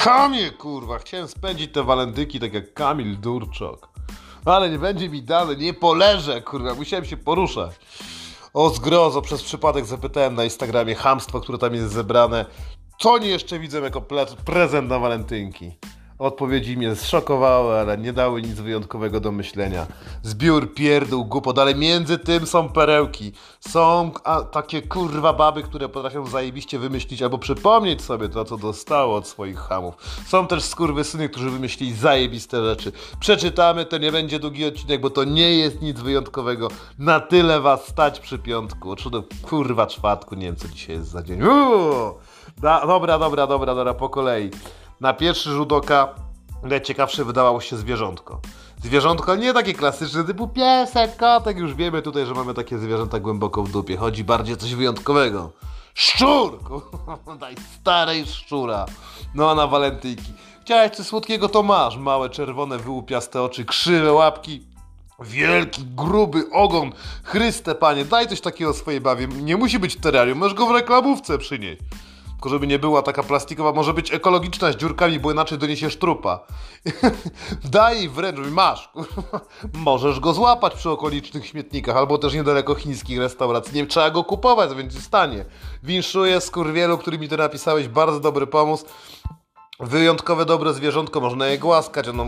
Chamie, 0.00 0.50
kurwa, 0.50 0.98
chciałem 0.98 1.28
spędzić 1.28 1.72
te 1.72 1.82
walentynki 1.82 2.40
tak 2.40 2.54
jak 2.54 2.74
Kamil 2.74 3.20
Durczok. 3.20 3.88
Ale 4.44 4.70
nie 4.70 4.78
będzie 4.78 5.08
mi 5.08 5.22
dane, 5.22 5.56
nie 5.56 5.74
poleżę, 5.74 6.42
kurwa, 6.42 6.74
musiałem 6.74 7.04
się 7.04 7.16
poruszać. 7.16 7.72
O 8.54 8.70
zgrozo, 8.70 9.22
przez 9.22 9.42
przypadek 9.42 9.86
zapytałem 9.86 10.34
na 10.34 10.44
Instagramie 10.44 10.94
hamstwo, 10.94 11.40
które 11.40 11.58
tam 11.58 11.74
jest 11.74 11.92
zebrane, 11.92 12.46
co 12.98 13.12
oni 13.12 13.28
jeszcze 13.28 13.58
widzę 13.58 13.80
jako 13.80 14.00
prezent 14.44 14.88
na 14.88 14.98
walentynki. 14.98 15.72
Odpowiedzi 16.20 16.76
mnie 16.76 16.96
zszokowały, 16.96 17.74
ale 17.74 17.98
nie 17.98 18.12
dały 18.12 18.42
nic 18.42 18.60
wyjątkowego 18.60 19.20
do 19.20 19.32
myślenia. 19.32 19.86
Zbiór 20.22 20.74
pierdół, 20.74 21.24
głupot, 21.24 21.58
ale 21.58 21.74
między 21.74 22.18
tym 22.18 22.46
są 22.46 22.68
perełki. 22.68 23.32
Są 23.60 24.10
a, 24.24 24.42
takie 24.42 24.82
kurwa 24.82 25.32
baby, 25.32 25.62
które 25.62 25.88
potrafią 25.88 26.26
zajebiście 26.26 26.78
wymyślić 26.78 27.22
albo 27.22 27.38
przypomnieć 27.38 28.02
sobie 28.02 28.28
to, 28.28 28.44
co 28.44 28.56
dostało 28.56 29.16
od 29.16 29.28
swoich 29.28 29.58
hamów. 29.58 29.94
Są 30.26 30.46
też 30.46 30.64
skurwysyny, 30.64 31.28
którzy 31.28 31.50
wymyślili 31.50 31.94
zajebiste 31.94 32.64
rzeczy. 32.64 32.92
Przeczytamy, 33.20 33.84
to 33.84 33.98
nie 33.98 34.12
będzie 34.12 34.38
długi 34.38 34.66
odcinek, 34.66 35.00
bo 35.00 35.10
to 35.10 35.24
nie 35.24 35.54
jest 35.54 35.82
nic 35.82 36.00
wyjątkowego. 36.00 36.68
Na 36.98 37.20
tyle 37.20 37.60
was 37.60 37.88
stać 37.88 38.20
przy 38.20 38.38
piątku. 38.38 38.96
Czy 38.96 39.10
do 39.10 39.22
kurwa 39.42 39.86
czwartku, 39.86 40.34
nie 40.34 40.46
wiem 40.46 40.56
co 40.56 40.68
dzisiaj 40.68 40.96
jest 40.96 41.10
za 41.10 41.22
dzień. 41.22 41.42
Uuu! 41.42 42.14
Da, 42.58 42.86
dobra, 42.86 43.18
dobra, 43.18 43.46
dobra, 43.46 43.74
dobra, 43.74 43.94
po 43.94 44.08
kolei. 44.08 44.50
Na 45.00 45.12
pierwszy 45.12 45.50
rzut 45.50 45.72
oka 45.72 46.14
najciekawsze 46.62 47.24
wydawało 47.24 47.60
się 47.60 47.76
zwierzątko. 47.76 48.40
Zwierzątko 48.82 49.36
nie 49.36 49.52
takie 49.52 49.74
klasyczne 49.74 50.24
typu 50.24 50.48
piesek, 50.48 51.16
kotek, 51.16 51.58
już 51.58 51.74
wiemy 51.74 52.02
tutaj, 52.02 52.26
że 52.26 52.34
mamy 52.34 52.54
takie 52.54 52.78
zwierzęta 52.78 53.20
głęboko 53.20 53.62
w 53.62 53.70
dupie. 53.70 53.96
Chodzi 53.96 54.24
bardziej 54.24 54.54
o 54.54 54.56
coś 54.56 54.74
wyjątkowego. 54.74 55.52
Szczur! 55.94 56.58
Daj 57.40 57.54
starej 57.80 58.26
szczura. 58.26 58.86
No 59.34 59.50
a 59.50 59.54
na 59.54 59.66
walentynki. 59.66 60.32
Chciałeś 60.62 60.92
coś 60.92 61.06
słodkiego, 61.06 61.48
to 61.48 61.62
masz. 61.62 61.96
Małe, 61.96 62.30
czerwone, 62.30 62.78
wyłupiaste 62.78 63.42
oczy, 63.42 63.64
krzywe 63.64 64.12
łapki, 64.12 64.70
Wielki, 65.20 65.82
gruby 65.96 66.50
ogon. 66.52 66.92
Chryste, 67.24 67.74
panie, 67.74 68.04
daj 68.04 68.28
coś 68.28 68.40
takiego 68.40 68.72
swojej 68.72 69.00
bawie. 69.00 69.26
Nie 69.26 69.56
musi 69.56 69.78
być 69.78 69.96
terrarium, 69.96 70.38
możesz 70.38 70.54
go 70.54 70.66
w 70.66 70.70
reklamówce 70.70 71.38
przynieść. 71.38 71.82
Tylko 72.40 72.48
żeby 72.48 72.66
nie 72.66 72.78
była 72.78 73.02
taka 73.02 73.22
plastikowa, 73.22 73.72
może 73.72 73.94
być 73.94 74.12
ekologiczna 74.12 74.72
z 74.72 74.76
dziurkami, 74.76 75.20
bo 75.20 75.32
inaczej 75.32 75.58
doniesiesz 75.58 75.96
trupa. 75.96 76.46
Daj 77.64 78.08
wręcz, 78.08 78.38
masz. 78.38 78.90
Możesz 79.72 80.20
go 80.20 80.32
złapać 80.32 80.74
przy 80.74 80.90
okolicznych 80.90 81.46
śmietnikach, 81.46 81.96
albo 81.96 82.18
też 82.18 82.34
niedaleko 82.34 82.74
chińskich 82.74 83.18
restauracji. 83.18 83.74
Nie 83.74 83.86
trzeba 83.86 84.10
go 84.10 84.24
kupować, 84.24 84.74
więc 84.74 85.02
stanie. 85.04 85.44
Winszuję 85.82 86.40
skurwielu, 86.40 86.98
który 86.98 87.18
mi 87.18 87.28
to 87.28 87.36
napisałeś, 87.36 87.88
bardzo 87.88 88.20
dobry 88.20 88.46
pomysł 88.46 88.84
wyjątkowe 89.80 90.44
dobre 90.44 90.74
zwierzątko, 90.74 91.20
można 91.20 91.46
je 91.46 91.58
głaskać, 91.58 92.08
ono 92.08 92.26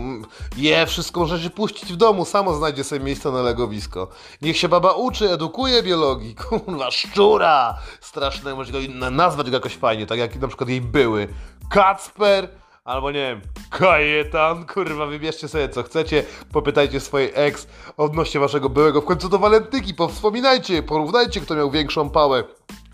je, 0.57 0.85
wszystko 0.85 1.19
można 1.19 1.39
się 1.39 1.49
puścić 1.49 1.93
w 1.93 1.95
domu, 1.95 2.25
samo 2.25 2.53
znajdzie 2.53 2.83
sobie 2.83 3.05
miejsce 3.05 3.31
na 3.31 3.41
legowisko. 3.41 4.07
Niech 4.41 4.57
się 4.57 4.69
baba 4.69 4.91
uczy, 4.91 5.31
edukuje 5.31 5.83
biologii, 5.83 6.35
kurwa, 6.49 6.91
szczura! 6.91 7.77
Straszne, 8.01 8.55
może 8.55 8.71
go 8.71 8.79
nazwać 9.11 9.49
go 9.49 9.57
jakoś 9.57 9.75
fajnie, 9.75 10.05
tak 10.05 10.19
jak 10.19 10.35
na 10.35 10.47
przykład 10.47 10.69
jej 10.69 10.81
były. 10.81 11.27
Kacper, 11.69 12.49
albo 12.83 13.11
nie 13.11 13.19
wiem, 13.19 13.41
Kajetan, 13.69 14.65
kurwa, 14.65 15.05
wybierzcie 15.05 15.47
sobie 15.47 15.69
co 15.69 15.83
chcecie, 15.83 16.23
popytajcie 16.51 16.99
swojej 16.99 17.31
ex 17.33 17.67
odnośnie 17.97 18.39
waszego 18.39 18.69
byłego, 18.69 19.01
w 19.01 19.05
końcu 19.05 19.29
to 19.29 19.39
walentynki, 19.39 19.93
powspominajcie, 19.93 20.83
porównajcie, 20.83 21.41
kto 21.41 21.55
miał 21.55 21.71
większą 21.71 22.09
pałę 22.09 22.43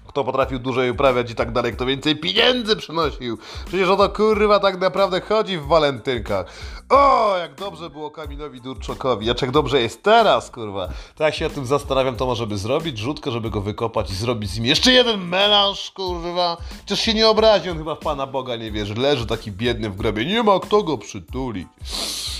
kto 0.10 0.24
potrafił 0.24 0.60
dłużej 0.60 0.92
uprawiać 0.92 1.32
i 1.32 1.36
tak 1.36 1.52
dalej, 1.52 1.74
kto 1.74 1.86
więcej 1.86 2.16
pieniędzy 2.16 2.76
przynosił. 2.76 3.38
Przecież 3.66 3.90
o 3.90 3.98
to 3.98 4.10
kurwa 4.10 4.60
tak 4.60 4.80
naprawdę 4.80 5.22
chodzi 5.22 5.58
w 5.58 5.68
walentynkach. 5.68 6.46
O, 6.90 7.38
jak 7.38 7.56
dobrze 7.56 7.90
było 7.90 8.12
Kamilowi 8.12 8.62
Durczokowi, 8.62 9.30
a 9.30 9.34
jak 9.42 9.52
dobrze 9.52 9.82
jest 9.82 10.04
teraz, 10.04 10.52
kurwa. 10.52 10.88
Tak 10.88 11.20
jak 11.20 11.36
się 11.36 11.48
o 11.48 11.50
tym 11.50 11.66
zastanawiam, 11.66 12.16
to 12.16 12.26
może 12.26 12.48
by 12.48 12.58
zrobić 12.58 12.98
rzutkę, 12.98 13.32
żeby 13.32 13.50
go 13.50 13.62
wykopać 13.62 14.12
i 14.12 14.16
zrobić 14.16 14.50
z 14.50 14.56
nim 14.56 14.66
jeszcze 14.66 14.92
jeden 14.92 15.28
melanż, 15.28 15.92
kurwa. 15.92 16.58
Chociaż 16.80 17.00
się 17.00 17.14
nie 17.14 17.30
obrazi, 17.30 17.70
on 17.70 17.78
chyba 17.78 17.96
w 17.96 18.00
Pana 18.00 18.28
Boga 18.28 18.56
nie 18.56 18.72
wierzy. 18.72 18.96
Leży 18.96 19.26
taki 19.26 19.52
biedny 19.52 19.90
w 19.90 19.96
grobie, 19.96 20.26
nie 20.26 20.44
ma 20.44 20.60
kto 20.60 20.84
go 20.84 20.98
przytuli. 20.98 21.68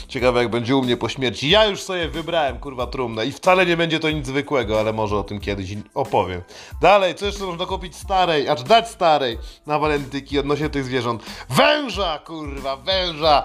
Ciekawe 0.10 0.40
jak 0.40 0.50
będzie 0.52 0.76
u 0.76 0.82
mnie 0.82 0.98
po 0.98 1.10
śmierci. 1.10 1.50
Ja 1.50 1.66
już 1.66 1.82
sobie 1.82 2.08
wybrałem, 2.08 2.60
kurwa, 2.60 2.88
trumnę 2.88 3.26
i 3.26 3.32
wcale 3.32 3.66
nie 3.66 3.78
będzie 3.78 4.00
to 4.00 4.12
nic 4.12 4.28
zwykłego, 4.28 4.80
ale 4.80 4.94
może 4.94 5.18
o 5.18 5.24
tym 5.24 5.40
kiedyś 5.40 5.70
opowiem. 5.94 6.42
Dalej, 6.82 7.16
co 7.16 7.26
jeszcze 7.26 7.44
można 7.44 7.66
kupić 7.66 7.96
starej, 7.96 8.50
acz 8.50 8.64
dać 8.64 8.90
starej 8.90 9.38
na 9.66 9.80
walentyki 9.80 10.40
odnośnie 10.40 10.70
tych 10.70 10.84
zwierząt? 10.84 11.24
Węża, 11.50 12.20
kurwa, 12.20 12.78
węża! 12.78 13.44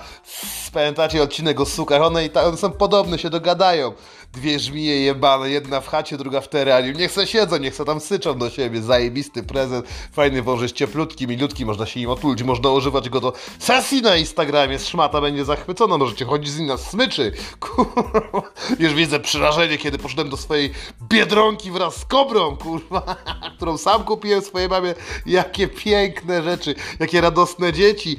Pamiętacie 0.72 1.22
odcinek 1.22 1.60
o 1.60 1.66
sukach? 1.66 2.02
One, 2.02 2.24
i 2.24 2.30
ta, 2.30 2.44
one 2.44 2.56
są 2.56 2.72
podobne, 2.72 3.18
się 3.18 3.30
dogadają 3.30 3.92
dwie 4.34 4.58
żmije 4.58 5.00
jebane, 5.00 5.50
jedna 5.50 5.80
w 5.80 5.88
chacie, 5.88 6.16
druga 6.16 6.40
w 6.40 6.48
terrarium. 6.48 6.96
Niech 6.96 7.12
se 7.12 7.26
siedzą, 7.26 7.56
niech 7.56 7.74
se 7.74 7.84
tam 7.84 8.00
syczą 8.00 8.38
do 8.38 8.50
siebie. 8.50 8.82
Zajebisty 8.82 9.42
prezent, 9.42 9.86
fajny 10.12 10.42
wążysz, 10.42 10.72
cieplutki, 10.72 11.28
milutki, 11.28 11.66
można 11.66 11.86
się 11.86 12.00
nim 12.00 12.10
otulić, 12.10 12.42
można 12.42 12.70
używać 12.70 13.08
go 13.08 13.20
do 13.20 13.32
sesji 13.58 14.02
na 14.02 14.16
Instagramie. 14.16 14.78
Szmata 14.78 15.20
będzie 15.20 15.44
zachwycona, 15.44 15.98
możecie 15.98 16.24
chodzić 16.24 16.50
z 16.50 16.58
nim 16.58 16.68
na 16.68 16.76
smyczy. 16.76 17.32
Kurwa. 17.60 18.42
Już 18.78 18.94
widzę 18.94 19.20
przerażenie, 19.20 19.78
kiedy 19.78 19.98
poszedłem 19.98 20.28
do 20.28 20.36
swojej 20.36 20.72
biedronki 21.02 21.70
wraz 21.70 21.96
z 21.96 22.04
kobrą, 22.04 22.56
kurwa, 22.56 23.16
którą 23.56 23.78
sam 23.78 24.04
kupiłem 24.04 24.42
swojej 24.42 24.68
mamie. 24.68 24.94
Jakie 25.26 25.68
piękne 25.68 26.42
rzeczy, 26.42 26.74
jakie 27.00 27.20
radosne 27.20 27.72
dzieci. 27.72 28.16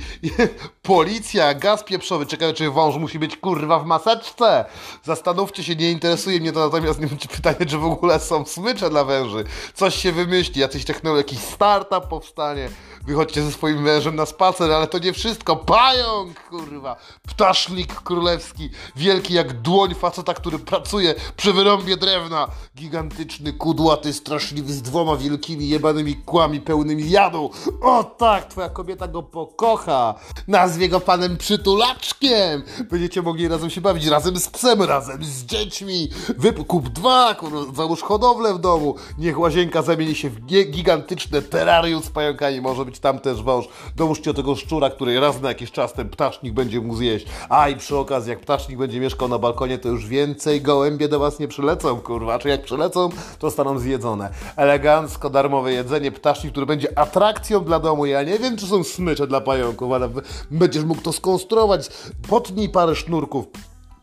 Policja, 0.81 1.54
gaz 1.54 1.84
pieprzowy, 1.84 2.25
czekają, 2.25 2.54
czy 2.54 2.70
wąż 2.70 2.96
musi 2.96 3.20
być 3.20 3.38
kurwa 3.38 3.80
w 3.80 3.86
maseczce. 3.86 4.66
Zastanówcie 5.04 5.64
się, 5.64 5.75
nie 5.75 5.92
interesuje 5.92 6.05
interesuje 6.06 6.40
mnie 6.40 6.52
to 6.52 6.60
natomiast 6.60 7.00
nie 7.00 7.10
czy 7.18 7.28
pytanie, 7.28 7.66
czy 7.68 7.78
w 7.78 7.86
ogóle 7.86 8.20
są 8.20 8.46
smycze 8.46 8.90
dla 8.90 9.04
węży. 9.04 9.44
Coś 9.74 9.96
się 9.96 10.12
wymyśli, 10.12 10.62
jacyś 10.62 10.86
technologia, 10.86 11.18
jakiś 11.18 11.40
startup 11.40 12.08
powstanie. 12.08 12.70
Wychodźcie 13.08 13.44
ze 13.44 13.52
swoim 13.52 13.82
mężem 13.82 14.16
na 14.16 14.26
spacer, 14.26 14.72
ale 14.72 14.88
to 14.88 15.00
nie 15.00 15.14
wszystko. 15.14 15.56
Pająk, 15.56 16.44
kurwa. 16.50 16.96
Ptasznik 17.28 17.94
królewski. 17.94 18.70
Wielki 18.96 19.34
jak 19.34 19.62
dłoń 19.62 19.96
faceta, 19.96 20.34
który 20.34 20.60
pracuje 20.60 21.16
przy 21.38 21.54
wyrąbie 21.54 21.98
drewna. 21.98 22.48
Gigantyczny, 22.78 23.54
kudłaty, 23.54 24.14
straszliwy, 24.14 24.74
z 24.74 24.82
dwoma 24.82 25.16
wielkimi 25.16 25.70
jebanymi 25.70 26.16
kłami 26.16 26.62
pełnymi 26.62 27.10
jadu. 27.10 27.52
O 27.82 28.04
tak, 28.04 28.46
twoja 28.48 28.70
kobieta 28.70 29.08
go 29.08 29.24
pokocha. 29.24 30.16
Nazwie 30.48 30.90
go 30.90 31.00
panem 31.00 31.38
przytulaczkiem. 31.38 32.64
Będziecie 32.92 33.22
mogli 33.22 33.48
razem 33.48 33.70
się 33.70 33.82
bawić, 33.82 34.06
razem 34.06 34.38
z 34.38 34.48
psem, 34.48 34.82
razem 34.82 35.24
z 35.24 35.46
dziećmi 35.46 35.94
wykup 36.38 36.89
dwa, 36.89 37.35
załóż 37.75 38.01
hodowlę 38.01 38.53
w 38.53 38.59
domu, 38.59 38.95
niech 39.17 39.39
łazienka 39.39 39.81
zamieni 39.81 40.16
się 40.16 40.29
w 40.29 40.39
gigantyczne 40.45 41.41
terrarium 41.41 42.03
z 42.03 42.09
pająkami, 42.09 42.61
może 42.61 42.85
być 42.85 43.00
tam 43.00 43.19
też 43.19 43.44
wąż. 43.44 43.66
Dołóżcie 43.95 44.33
tego 44.33 44.56
szczura, 44.56 44.89
który 44.89 45.19
raz 45.19 45.41
na 45.41 45.50
jakiś 45.50 45.72
czas 45.72 45.94
ten 45.94 46.09
ptasznik 46.09 46.53
będzie 46.53 46.81
mógł 46.81 46.95
zjeść. 46.95 47.25
A 47.50 47.69
i 47.69 47.75
przy 47.75 47.97
okazji, 47.97 48.29
jak 48.29 48.39
ptasznik 48.39 48.78
będzie 48.78 49.00
mieszkał 49.00 49.28
na 49.28 49.39
balkonie, 49.39 49.78
to 49.78 49.89
już 49.89 50.07
więcej 50.07 50.61
gołębie 50.61 51.07
do 51.07 51.19
was 51.19 51.39
nie 51.39 51.47
przylecą, 51.47 52.01
kurwa. 52.01 52.39
Czy 52.39 52.50
jak 52.50 52.63
przylecą, 52.63 53.09
to 53.39 53.51
staną 53.51 53.79
zjedzone. 53.79 54.29
Elegancko, 54.56 55.29
darmowe 55.29 55.73
jedzenie, 55.73 56.12
ptasznik, 56.12 56.51
który 56.51 56.66
będzie 56.66 57.00
atrakcją 57.00 57.63
dla 57.63 57.79
domu. 57.79 58.06
Ja 58.06 58.23
nie 58.23 58.39
wiem, 58.39 58.57
czy 58.57 58.67
są 58.67 58.83
smycze 58.83 59.27
dla 59.27 59.41
pająków, 59.41 59.91
ale 59.91 60.09
będziesz 60.51 60.83
mógł 60.83 61.01
to 61.01 61.13
skonstruować. 61.13 61.89
Potnij 62.29 62.69
parę 62.69 62.95
sznurków 62.95 63.45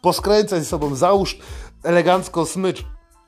poskręcaj 0.03 0.59
ze 0.59 0.65
sobą, 0.65 0.95
załóż 0.95 1.39
elegancko 1.83 2.47
smycz 2.47 2.85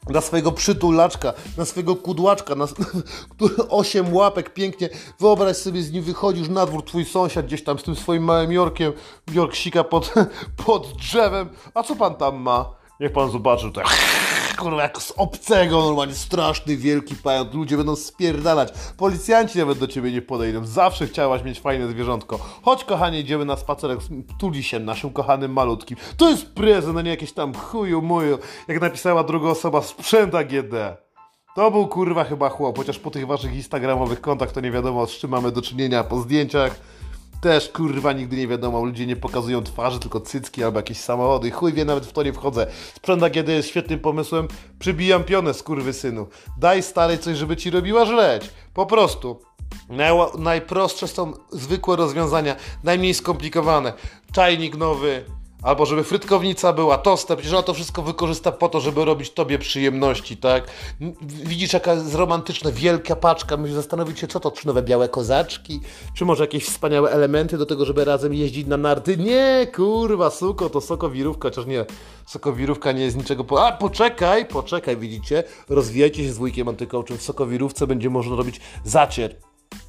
na 0.09 0.21
swojego 0.21 0.53
przytulaczka, 0.53 1.33
na 1.59 1.65
swojego 1.65 1.97
kudłaczka, 1.97 2.55
na 2.55 2.67
który 3.37 3.69
osiem 3.69 4.15
łapek 4.15 4.53
pięknie. 4.53 4.89
Wyobraź 5.21 5.57
sobie, 5.57 5.83
z 5.83 5.93
nim 5.93 6.03
wychodzisz 6.03 6.49
na 6.49 6.67
dwór, 6.67 6.85
twój 6.85 7.05
sąsiad 7.05 7.47
gdzieś 7.47 7.65
tam 7.65 7.79
z 7.79 7.83
tym 7.83 7.97
swoim 7.97 8.25
małym 8.25 8.53
Jorkiem, 8.53 8.93
Jork 9.33 9.55
sika 9.55 9.85
pod, 9.85 10.15
pod 10.67 10.93
drzewem. 10.93 11.49
A 11.75 11.83
co 11.83 11.97
pan 11.97 12.15
tam 12.15 12.37
ma? 12.37 12.84
Niech 13.01 13.13
pan 13.13 13.31
zobaczy 13.31 13.65
tutaj 13.65 13.85
kurwa, 14.59 14.83
jak 14.83 15.03
z 15.03 15.11
obcego, 15.11 15.85
normalnie 15.85 16.15
straszny, 16.15 16.77
wielki 16.77 17.17
pająk. 17.17 17.55
Ludzie 17.55 17.77
będą 17.77 17.97
spierdalać. 17.97 18.73
Policjanci 18.97 19.59
nawet 19.59 19.79
do 19.79 19.87
ciebie 19.87 20.13
nie 20.13 20.23
podejdą. 20.23 20.67
Zawsze 20.67 21.07
chciałaś 21.07 21.43
mieć 21.43 21.61
fajne 21.61 21.89
zwierzątko. 21.89 22.39
Chodź, 22.63 22.85
kochanie, 22.85 23.21
idziemy 23.21 23.45
na 23.45 23.57
spacerek. 23.57 23.99
Tuli 24.39 24.63
się 24.63 24.79
naszym 24.79 25.11
kochanym 25.11 25.53
malutkim. 25.53 25.97
To 26.17 26.31
jest 26.31 26.55
prezent, 26.55 26.99
a 26.99 27.03
nie 27.03 27.11
jakieś 27.11 27.33
tam 27.33 27.55
chuju 27.55 28.03
muju. 28.03 28.39
Jak 28.69 28.81
napisała 28.81 29.25
druga 29.25 29.49
osoba, 29.49 29.83
sprzęta 29.83 30.45
GD. 30.45 30.97
To 31.55 31.71
był 31.71 31.89
kurwa 31.89 32.25
chyba 32.25 32.49
chłop, 32.49 32.79
chociaż 32.79 32.99
po 32.99 33.11
tych 33.11 33.27
waszych 33.27 33.55
instagramowych 33.55 34.21
kontach 34.21 34.53
to 34.53 34.61
nie 34.61 34.71
wiadomo 34.71 35.07
z 35.07 35.11
czym 35.11 35.31
mamy 35.31 35.53
do 35.53 35.63
czynienia 35.63 36.05
po 36.05 36.21
zdjęciach. 36.21 36.81
Też 37.41 37.69
kurwa 37.69 38.13
nigdy 38.13 38.37
nie 38.37 38.49
wiadomo, 38.49 38.85
ludzie 38.85 39.07
nie 39.07 39.17
pokazują 39.17 39.63
twarzy, 39.63 39.99
tylko 39.99 40.21
cycki 40.21 40.65
albo 40.65 40.79
jakieś 40.79 40.99
samochody. 40.99 41.51
Chuj 41.51 41.73
wie, 41.73 41.85
nawet 41.85 42.07
w 42.07 42.13
to 42.13 42.23
nie 42.23 42.33
wchodzę. 42.33 42.67
Sprzęta 42.95 43.31
kiedy 43.31 43.53
jest 43.53 43.69
świetnym 43.69 44.01
pomysłem, 44.01 44.49
przybijam 44.79 45.25
pionę 45.25 45.55
z 45.55 45.63
kurwy 45.63 45.93
synu. 45.93 46.27
Daj 46.59 46.83
starej 46.83 47.19
coś, 47.19 47.37
żeby 47.37 47.57
ci 47.57 47.71
robiła 47.71 48.05
żleć. 48.05 48.51
Po 48.75 48.87
prostu. 48.87 49.41
Najprostsze 50.39 51.09
są 51.09 51.33
zwykłe 51.53 51.97
rozwiązania, 51.97 52.57
najmniej 52.85 53.15
skomplikowane. 53.15 53.93
Czajnik 54.33 54.77
nowy, 54.77 55.25
albo 55.65 55.87
żeby 55.87 56.05
frytkownica 56.05 56.73
była, 56.73 56.99
toster, 56.99 57.39
przecież 57.39 57.55
ona 57.55 57.63
to 57.63 57.75
wszystko 57.75 58.03
wykorzysta 58.03 58.53
po 58.53 58.69
to, 58.69 58.81
żeby 58.81 59.05
robić 59.05 59.31
tobie 59.31 59.59
przyjemności, 59.59 60.37
tak? 60.37 60.65
Widzisz 61.23 61.73
jaka 61.73 61.95
jest 61.95 62.15
romantyczna, 62.15 62.73
wielka 62.73 63.17
paczka, 63.17 63.57
musisz 63.57 63.75
zastanowić 63.75 64.19
się, 64.19 64.27
co 64.27 64.41
to, 64.41 64.51
czy 64.51 64.67
nowe 64.67 64.83
białe 64.83 65.09
kozaczki, 65.09 65.81
czy 66.15 66.25
może 66.25 66.45
jakieś 66.45 66.65
wspaniałe 66.65 67.11
elementy 67.11 67.59
do 67.59 67.67
tego, 67.67 67.85
żeby 67.85 68.05
razem 68.05 68.35
jeździć 68.35 68.67
na 68.67 68.77
narty. 68.77 69.17
Nie, 69.17 69.67
kurwa, 69.75 70.31
suko, 70.31 70.71
to 70.71 70.81
sokowirówka, 70.81 71.49
chociaż 71.49 71.67
nie, 71.67 71.85
sokowirówka 72.27 72.93
nie 72.93 73.05
jest 73.05 73.17
niczego 73.17 73.45
po... 73.45 73.67
A, 73.67 73.73
poczekaj, 73.73 74.47
poczekaj, 74.47 74.97
widzicie? 74.97 75.45
Rozwijajcie 75.69 76.25
się 76.25 76.33
z 76.33 76.39
wujkiem 76.39 76.69
antykołczym, 76.69 77.19
w 77.19 77.23
sokowirówce 77.23 77.87
będzie 77.87 78.11
można 78.11 78.37
robić 78.37 78.61
zacier. 78.85 79.37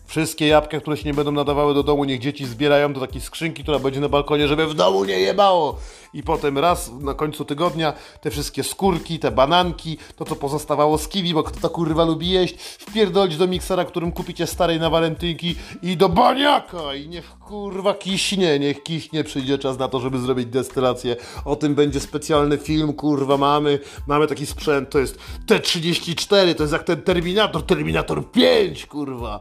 Wszystkie 0.06 0.48
jabłka, 0.48 0.80
które 0.80 0.98
się 0.98 1.04
nie 1.04 1.14
będą 1.14 1.32
nadawały 1.32 1.74
do 1.74 1.84
domu, 1.84 2.06
niech 2.06 2.20
dzieci 2.20 2.46
zbierają 2.46 2.94
do 2.94 3.00
takiej 3.00 3.22
skrzynki, 3.22 3.64
która 3.64 3.80
będzie 3.80 4.00
na 4.00 4.10
balkonie, 4.10 4.48
żeby 4.48 4.68
w 4.68 4.74
domu 4.74 5.06
nie 5.06 5.20
jebało. 5.20 5.78
I 6.14 6.24
potem 6.24 6.58
raz 6.58 6.92
na 7.00 7.14
końcu 7.14 7.46
tygodnia 7.46 7.94
te 8.22 8.32
wszystkie 8.32 8.64
skórki, 8.64 9.20
te 9.20 9.32
bananki, 9.32 9.98
to 10.16 10.26
co 10.26 10.36
pozostawało 10.36 10.98
z 10.98 11.08
kiwi, 11.08 11.34
bo 11.34 11.44
kto 11.44 11.60
to 11.60 11.70
kurwa 11.70 12.06
lubi 12.06 12.30
jeść, 12.30 12.56
wpierdolić 12.62 13.38
do 13.38 13.48
miksera, 13.48 13.86
którym 13.86 14.12
kupicie 14.12 14.48
starej 14.48 14.80
na 14.80 14.90
walentynki 14.90 15.56
i 15.82 15.98
do 15.98 16.10
baniaka 16.10 16.94
i 16.94 17.10
niech 17.10 17.38
kurwa 17.40 17.94
kiśnie, 17.94 18.60
niech 18.60 18.84
kiśnie, 18.84 19.24
przyjdzie 19.24 19.58
czas 19.58 19.78
na 19.78 19.88
to, 19.88 20.00
żeby 20.00 20.20
zrobić 20.20 20.46
destylację. 20.46 21.16
O 21.46 21.56
tym 21.56 21.76
będzie 21.76 22.00
specjalny 22.00 22.58
film, 22.58 22.94
kurwa, 22.94 23.38
mamy, 23.38 23.80
mamy 24.08 24.28
taki 24.28 24.46
sprzęt, 24.46 24.90
to 24.90 25.00
jest 25.00 25.20
T34, 25.48 26.56
to 26.56 26.64
jest 26.64 26.74
jak 26.74 26.84
ten 26.84 27.02
Terminator, 27.02 27.64
Terminator 27.64 28.32
5, 28.32 28.86
kurwa. 28.86 29.40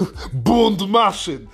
Bunt 0.32 0.88
maszyn. 0.88 1.48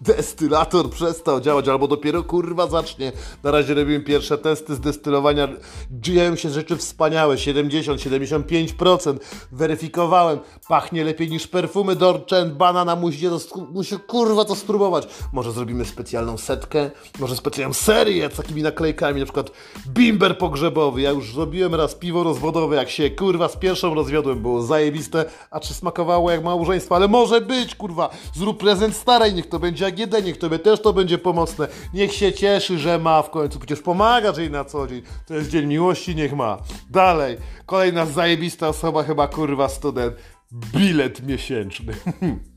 Destylator 0.00 0.90
przestał 0.90 1.40
działać, 1.40 1.68
albo 1.68 1.88
dopiero 1.88 2.22
kurwa 2.22 2.66
zacznie. 2.66 3.12
Na 3.42 3.50
razie 3.50 3.74
robimy 3.74 4.00
pierwsze 4.00 4.38
testy 4.38 4.74
z 4.74 4.80
destylowania. 4.80 5.48
Dzieją 5.90 6.36
się 6.36 6.50
rzeczy 6.50 6.76
wspaniałe. 6.76 7.36
70-75%. 7.36 9.18
Weryfikowałem. 9.52 10.38
Pachnie 10.68 11.04
lepiej 11.04 11.30
niż 11.30 11.46
perfumy 11.46 11.96
Dolce 11.96 12.46
Banana. 12.46 12.96
Musicie 12.96 13.30
to, 13.30 13.38
musi 13.72 13.98
kurwa 13.98 14.44
to 14.44 14.56
spróbować. 14.56 15.08
Może 15.32 15.52
zrobimy 15.52 15.84
specjalną 15.84 16.38
setkę, 16.38 16.90
może 17.18 17.36
specjalną 17.36 17.74
serię 17.74 18.30
z 18.32 18.36
takimi 18.36 18.62
naklejkami, 18.62 19.20
na 19.20 19.26
przykład 19.26 19.50
bimber 19.88 20.38
pogrzebowy. 20.38 21.00
Ja 21.00 21.10
już 21.10 21.34
zrobiłem 21.34 21.74
raz 21.74 21.94
piwo 21.94 22.22
rozwodowe, 22.22 22.76
jak 22.76 22.90
się 22.90 23.10
kurwa 23.10 23.48
z 23.48 23.56
pierwszą 23.56 23.94
rozwiodłem, 23.94 24.42
było 24.42 24.62
zajebiste. 24.62 25.24
A 25.50 25.60
czy 25.60 25.74
smakowało 25.74 26.30
jak 26.30 26.44
małżeństwo? 26.44 26.96
Ale 26.96 27.08
może 27.08 27.40
być, 27.40 27.59
kurwa. 27.66 28.10
Zrób 28.34 28.58
prezent 28.58 28.96
starej, 28.96 29.34
niech 29.34 29.48
to 29.48 29.58
będzie 29.58 29.86
AGD, 29.86 30.24
niech 30.24 30.38
tobie 30.38 30.58
też 30.58 30.82
to 30.82 30.92
będzie 30.92 31.18
pomocne. 31.18 31.68
Niech 31.94 32.12
się 32.12 32.32
cieszy, 32.32 32.78
że 32.78 32.98
ma 32.98 33.22
w 33.22 33.30
końcu. 33.30 33.58
Przecież 33.58 33.80
pomagasz 33.80 34.38
jej 34.38 34.50
na 34.50 34.64
co 34.64 34.86
dzień. 34.86 35.02
To 35.26 35.34
jest 35.34 35.50
dzień 35.50 35.66
miłości, 35.66 36.14
niech 36.14 36.32
ma. 36.32 36.58
Dalej. 36.90 37.36
Kolejna 37.66 38.06
zajebista 38.06 38.68
osoba, 38.68 39.02
chyba 39.02 39.28
kurwa 39.28 39.68
student. 39.68 40.14
Bilet 40.52 41.26
miesięczny. 41.26 41.92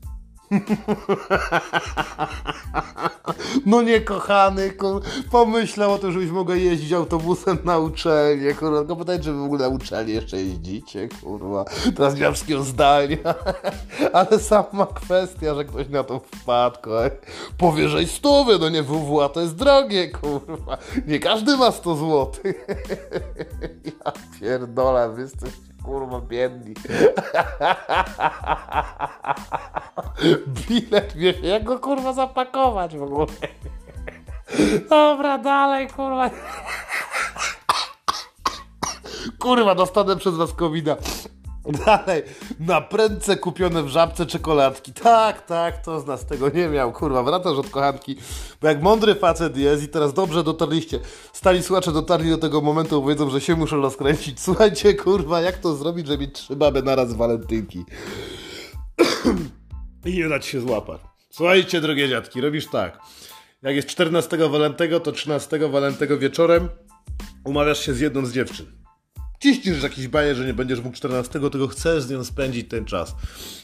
No 3.66 3.82
nie 3.82 4.00
kochany, 4.00 4.70
kur... 4.70 5.02
pomyślał 5.30 5.92
o 5.92 5.98
tym, 5.98 6.12
żebyś 6.12 6.30
mogła 6.30 6.56
jeździć 6.56 6.92
autobusem 6.92 7.58
na 7.64 7.78
uczelnię, 7.78 8.54
kurwa, 8.54 8.78
tylko 8.78 8.96
pytać, 8.96 9.22
czy 9.22 9.32
w 9.32 9.42
ogóle 9.42 9.60
na 9.60 9.68
uczelnię 9.68 10.14
jeszcze 10.14 10.36
jeździcie, 10.36 11.08
kurwa. 11.22 11.64
Teraz 11.96 12.14
nie 12.14 12.22
mam 12.22 12.34
wszystkiego 12.34 12.62
zdania. 12.62 13.16
Ale 14.12 14.38
sama 14.38 14.86
kwestia, 14.86 15.54
że 15.54 15.64
ktoś 15.64 15.88
na 15.88 16.04
to 16.04 16.20
wpadł, 16.20 16.78
kurwa. 16.82 17.10
Powyżej 17.58 18.06
stówy, 18.06 18.58
no 18.58 18.68
nie 18.68 18.82
WWA, 18.82 19.28
to 19.28 19.40
jest 19.40 19.54
drogie, 19.54 20.08
kurwa. 20.08 20.78
Nie 21.06 21.18
każdy 21.18 21.56
ma 21.56 21.72
100 21.72 21.96
zł. 21.96 22.32
Ja 23.84 24.12
pierdolę, 24.40 25.12
wy 25.14 25.22
jesteście, 25.22 25.73
kurwa, 25.84 26.20
biedni. 26.20 26.74
Bilet, 30.68 31.12
wiesz, 31.16 31.40
jak 31.42 31.64
go 31.64 31.78
kurwa 31.78 32.12
zapakować 32.12 32.96
w 32.96 33.02
ogóle. 33.02 33.26
Dobra, 34.90 35.38
dalej, 35.38 35.88
kurwa. 35.88 36.30
Kurwa, 39.38 39.74
dostanę 39.74 40.16
przez 40.16 40.34
was 40.34 40.52
covida. 40.52 40.96
Dalej, 41.86 42.22
na 42.60 42.80
prędce 42.80 43.36
kupione 43.36 43.82
w 43.82 43.88
żabce 43.88 44.26
czekoladki. 44.26 44.92
Tak, 44.92 45.46
tak, 45.46 45.84
to 45.84 46.00
z 46.00 46.06
nas 46.06 46.26
tego 46.26 46.48
nie 46.48 46.68
miał. 46.68 46.92
Kurwa, 46.92 47.22
wracasz 47.22 47.58
od 47.58 47.70
kochanki. 47.70 48.16
Bo 48.60 48.68
jak 48.68 48.82
mądry 48.82 49.14
facet 49.14 49.56
jest 49.56 49.82
i 49.82 49.88
teraz 49.88 50.14
dobrze 50.14 50.44
dotarliście, 50.44 51.00
stali 51.32 51.62
słuchacze 51.62 51.92
dotarli 51.92 52.30
do 52.30 52.38
tego 52.38 52.60
momentu, 52.60 53.02
bo 53.02 53.08
wiedzą, 53.08 53.30
że 53.30 53.40
się 53.40 53.56
muszą 53.56 53.82
rozkręcić. 53.82 54.40
Słuchajcie, 54.40 54.94
kurwa, 54.94 55.40
jak 55.40 55.58
to 55.58 55.74
zrobić, 55.74 56.06
żeby 56.06 56.24
mieć 56.24 56.34
trzy 56.34 56.56
baby 56.56 56.82
naraz 56.82 57.10
z 57.10 57.14
walentynki. 57.14 57.84
I 60.04 60.18
nie 60.18 60.28
dać 60.28 60.46
się 60.46 60.60
złapać. 60.60 61.00
Słuchajcie, 61.30 61.80
drogie 61.80 62.08
dziadki, 62.08 62.40
robisz 62.40 62.66
tak. 62.66 62.98
Jak 63.62 63.76
jest 63.76 63.88
14 63.88 64.36
walentego, 64.36 65.00
to 65.00 65.12
13 65.12 65.58
walentego 65.68 66.18
wieczorem 66.18 66.68
umawiasz 67.44 67.86
się 67.86 67.94
z 67.94 68.00
jedną 68.00 68.26
z 68.26 68.32
dziewczyn. 68.32 68.83
Ciśniesz 69.44 69.82
jakiś 69.82 70.08
bajer, 70.08 70.36
że 70.36 70.46
nie 70.46 70.54
będziesz 70.54 70.80
mógł 70.80 70.96
14, 70.96 71.40
tylko 71.50 71.68
chcesz 71.68 72.02
z 72.02 72.10
nią 72.10 72.24
spędzić 72.24 72.68
ten 72.68 72.84
czas. 72.84 73.14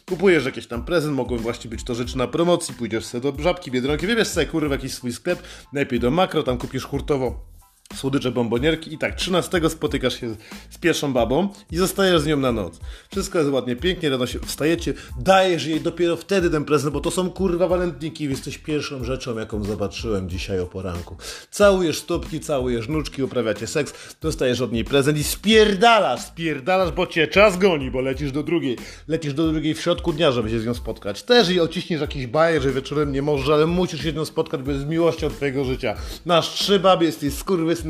Kupujesz 0.09 0.45
jakiś 0.45 0.67
tam 0.67 0.85
prezent, 0.85 1.17
mogą 1.17 1.37
właśnie 1.37 1.71
być 1.71 1.85
to 1.85 1.95
rzeczy 1.95 2.19
na 2.19 2.27
promocji, 2.27 2.75
pójdziesz 2.75 3.05
sobie 3.05 3.33
do 3.33 3.43
Żabki, 3.43 3.71
Biedronki, 3.71 4.07
wybierz 4.07 4.29
sobie 4.29 4.47
kurwa 4.47 4.75
jakiś 4.75 4.95
swój 4.95 5.13
sklep, 5.13 5.43
najlepiej 5.73 6.01
do 6.01 6.11
makro, 6.11 6.43
tam 6.43 6.59
kupisz 6.59 6.85
hurtowo 6.85 7.50
słodycze, 7.95 8.31
bombonierki 8.31 8.95
i 8.95 8.99
tak 8.99 9.15
13 9.15 9.61
spotykasz 9.71 10.21
się 10.21 10.35
z 10.71 10.79
pierwszą 10.79 11.13
babą 11.13 11.49
i 11.71 11.77
zostajesz 11.77 12.21
z 12.21 12.27
nią 12.27 12.37
na 12.37 12.53
noc. 12.53 12.81
Wszystko 13.11 13.39
jest 13.39 13.51
ładnie, 13.51 13.77
pięknie, 13.77 14.11
rano 14.11 14.27
się 14.27 14.39
wstajecie, 14.39 14.95
dajesz 15.21 15.67
jej 15.67 15.81
dopiero 15.81 16.17
wtedy 16.17 16.51
ten 16.51 16.65
prezent, 16.65 16.93
bo 16.93 17.01
to 17.01 17.11
są 17.11 17.31
kurwa 17.31 17.69
walentniki, 17.69 18.25
jesteś 18.25 18.59
pierwszą 18.59 19.05
rzeczą, 19.05 19.39
jaką 19.39 19.65
zobaczyłem 19.65 20.29
dzisiaj 20.29 20.61
o 20.61 20.67
poranku. 20.67 21.17
Całujesz 21.51 21.99
stópki, 21.99 22.41
całujesz 22.41 22.89
nóżki, 22.89 23.23
uprawiacie 23.23 23.67
seks, 23.67 23.95
dostajesz 24.21 24.61
od 24.61 24.73
niej 24.73 24.85
prezent 24.85 25.19
i 25.19 25.25
spierdalasz, 25.25 26.21
spierdalasz, 26.21 26.93
bo 26.93 27.07
cię 27.07 27.29
czas 27.29 27.59
goni, 27.59 27.91
bo 27.91 28.01
lecisz 28.01 28.33
do 28.33 28.43
drugiej. 28.43 28.77
Lecisz 29.09 29.35
do 29.35 29.53
drugiej 29.53 29.75
w 29.75 29.81
środku 29.81 30.13
dnia, 30.13 30.33
żeby 30.33 30.51
się 30.51 30.61
z 30.61 30.67
nią 30.67 30.75
spotkać. 30.75 31.23
Też 31.23 31.49
jej 31.49 31.61
ociśniesz 31.61 32.01
jakiś 32.01 32.27
bajer, 32.27 32.63
że 32.63 32.73
wieczorem 32.73 33.13
nie 33.13 33.23
możesz, 33.23 33.49
ale 33.49 33.67
musisz 33.67 34.03
się 34.03 34.11
z 34.11 34.15
nią 34.15 34.25
spotkać, 34.25 34.63
bo 34.63 34.71
jest 34.73 34.87
miłością 34.87 35.31
twojego 35.31 35.65
życia. 35.65 35.95
Masz 36.25 36.51
trzy 36.55 36.79
baby, 36.79 37.05
jesteś 37.05 37.35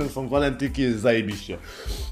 są 0.08 0.28
walentynki, 0.28 0.82
jest 0.82 1.00
zajebiście. 1.00 1.58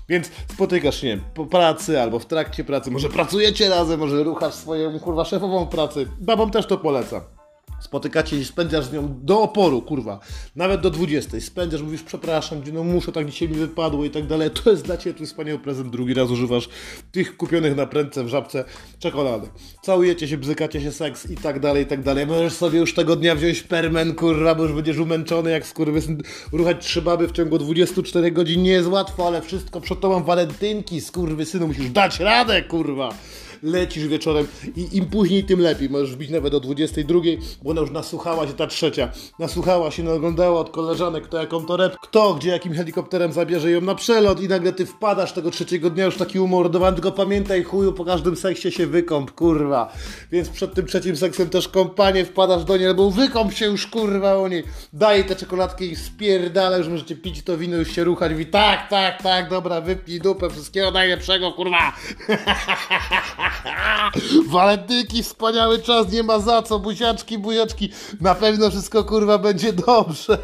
Więc 0.08 0.30
spotykasz 0.52 1.00
się, 1.00 1.06
nie 1.06 1.22
po 1.34 1.46
pracy 1.46 2.00
albo 2.00 2.18
w 2.18 2.26
trakcie 2.26 2.64
pracy, 2.64 2.90
może 2.90 3.08
pracujecie 3.08 3.68
razem, 3.68 4.00
może 4.00 4.22
ruchasz 4.22 4.54
swoją, 4.54 5.00
kurwa, 5.00 5.24
szefową 5.24 5.66
pracę. 5.66 6.00
Babom 6.20 6.50
też 6.50 6.66
to 6.66 6.78
polecam. 6.78 7.37
Spotykacie 7.80 8.38
się, 8.38 8.44
spędzasz 8.44 8.84
z 8.84 8.92
nią 8.92 9.20
do 9.22 9.42
oporu, 9.42 9.82
kurwa. 9.82 10.20
Nawet 10.56 10.80
do 10.80 10.90
20. 10.90 11.40
Spędzasz, 11.40 11.82
mówisz, 11.82 12.02
przepraszam, 12.02 12.60
no 12.72 12.84
muszę, 12.84 13.12
tak 13.12 13.26
dzisiaj 13.26 13.48
mi 13.48 13.54
wypadło 13.54 14.04
i 14.04 14.10
tak 14.10 14.26
dalej. 14.26 14.50
To 14.50 14.70
jest 14.70 14.84
dla 14.84 14.96
Ciebie 14.96 15.14
twój 15.14 15.26
wspaniały 15.26 15.58
prezent. 15.58 15.90
Drugi 15.90 16.14
raz 16.14 16.30
używasz 16.30 16.68
tych 17.12 17.36
kupionych 17.36 17.76
na 17.76 17.86
prędce 17.86 18.24
w 18.24 18.28
żabce 18.28 18.64
czekolady. 18.98 19.48
Całujecie 19.82 20.28
się, 20.28 20.38
bzykacie 20.38 20.80
się, 20.80 20.92
seks 20.92 21.30
i 21.30 21.36
tak 21.36 21.60
dalej, 21.60 21.82
i 21.82 21.86
tak 21.86 22.02
dalej. 22.02 22.26
Możesz 22.26 22.52
sobie 22.52 22.78
już 22.78 22.94
tego 22.94 23.16
dnia 23.16 23.34
wziąć 23.34 23.62
permen, 23.62 24.14
kurwa, 24.14 24.54
bo 24.54 24.62
już 24.62 24.72
będziesz 24.72 24.98
umęczony 24.98 25.50
jak 25.50 25.66
skurwysyn. 25.66 26.22
Ruchać 26.52 26.86
trzy 26.86 27.02
baby 27.02 27.28
w 27.28 27.32
ciągu 27.32 27.58
24 27.58 28.32
godzin 28.32 28.62
nie 28.62 28.70
jest 28.70 28.88
łatwo, 28.88 29.26
ale 29.26 29.42
wszystko 29.42 29.80
przed 29.80 30.00
tobą 30.00 30.24
walentynki, 30.24 31.00
skurwysynu. 31.00 31.66
Musisz 31.66 31.90
dać 31.90 32.20
radę, 32.20 32.62
kurwa 32.62 33.14
lecisz 33.62 34.06
wieczorem 34.06 34.46
i 34.76 34.96
im 34.96 35.06
później, 35.06 35.44
tym 35.44 35.60
lepiej. 35.60 35.90
Możesz 35.90 36.12
wbić 36.12 36.30
nawet 36.30 36.52
do 36.52 36.60
22, 36.60 37.20
bo 37.62 37.70
ona 37.70 37.80
już 37.80 37.90
nasłuchała 37.90 38.46
się 38.46 38.52
ta 38.52 38.66
trzecia. 38.66 39.10
Nasłuchała 39.38 39.90
się, 39.90 40.02
naoglądała 40.02 40.60
od 40.60 40.70
koleżanek, 40.70 41.24
kto 41.24 41.38
jaką 41.38 41.64
to 41.64 41.76
rep, 41.76 41.96
kto, 42.02 42.34
gdzie 42.34 42.50
jakim 42.50 42.72
helikopterem 42.72 43.32
zabierze 43.32 43.70
ją 43.70 43.80
na 43.80 43.94
przelot 43.94 44.40
i 44.40 44.48
nagle 44.48 44.72
ty 44.72 44.86
wpadasz 44.86 45.32
tego 45.32 45.50
trzeciego 45.50 45.90
dnia 45.90 46.04
już 46.04 46.16
taki 46.16 46.40
umordowany, 46.40 46.94
tylko 46.94 47.12
pamiętaj 47.12 47.64
chuju, 47.64 47.92
po 47.92 48.04
każdym 48.04 48.36
seksie 48.36 48.72
się 48.72 48.86
wykąp, 48.86 49.32
kurwa. 49.32 49.92
Więc 50.32 50.48
przed 50.48 50.74
tym 50.74 50.86
trzecim 50.86 51.16
seksem 51.16 51.50
też 51.50 51.68
kompanie 51.68 52.24
wpadasz 52.24 52.64
do 52.64 52.76
niej, 52.76 52.86
albo 52.86 53.10
wykąp 53.10 53.52
się 53.52 53.66
już, 53.66 53.86
kurwa, 53.86 54.36
o 54.36 54.48
niej. 54.48 54.64
Daj 54.92 55.24
te 55.24 55.36
czekoladki 55.36 55.84
i 55.90 55.96
spierdala, 55.96 56.76
już 56.76 56.88
możecie 56.88 57.16
pić 57.16 57.42
to 57.42 57.58
wino, 57.58 57.76
już 57.76 57.92
się 57.92 58.04
ruchać. 58.04 58.32
Mówi, 58.32 58.46
tak, 58.46 58.90
tak, 58.90 59.22
tak, 59.22 59.50
dobra, 59.50 59.80
wypij 59.80 60.20
dupę, 60.20 60.50
wszystkiego 60.50 60.90
najlepszego, 60.90 61.52
kurwa. 61.52 61.92
Walentynki, 64.50 65.22
wspaniały 65.22 65.78
czas, 65.78 66.12
nie 66.12 66.22
ma 66.22 66.38
za 66.38 66.62
co, 66.62 66.78
buziaczki, 66.78 67.38
buziaczki. 67.38 67.92
Na 68.20 68.34
pewno 68.34 68.70
wszystko 68.70 69.04
kurwa 69.04 69.38
będzie 69.38 69.72
dobrze. 69.72 70.38